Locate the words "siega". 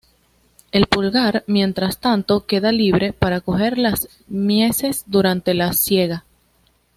5.73-6.25